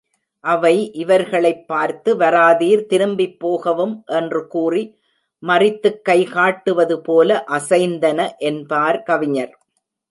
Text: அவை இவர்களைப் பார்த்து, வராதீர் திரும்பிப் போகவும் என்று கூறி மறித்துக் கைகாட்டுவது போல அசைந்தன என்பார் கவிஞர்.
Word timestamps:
அவை 0.43 0.91
இவர்களைப் 0.93 1.67
பார்த்து, 1.67 2.17
வராதீர் 2.17 2.85
திரும்பிப் 2.85 3.39
போகவும் 3.39 4.03
என்று 4.05 4.47
கூறி 4.47 4.83
மறித்துக் 5.43 6.01
கைகாட்டுவது 6.09 6.97
போல 7.03 7.43
அசைந்தன 7.51 8.19
என்பார் 8.37 9.03
கவிஞர். 9.03 9.53